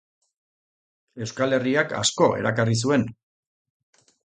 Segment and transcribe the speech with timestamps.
[1.25, 3.07] Euskal Herriak asko erakarri zuen.